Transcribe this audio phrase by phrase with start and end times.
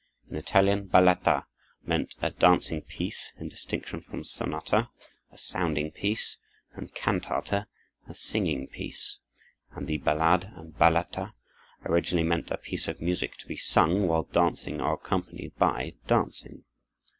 [0.31, 1.45] In Italian, ballata
[1.85, 4.89] meant a dancing piece, in distinction from sonata,
[5.31, 6.39] a sounding piece,
[6.73, 7.67] and cantata,
[8.09, 9.19] a singing piece;
[9.73, 11.35] and the ballade and ballata
[11.85, 16.63] originally meant a piece of music to be sung while dancing or accompanied by dancing.